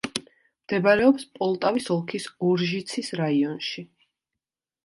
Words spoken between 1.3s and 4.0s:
პოლტავის ოლქის ორჟიცის რაიონში.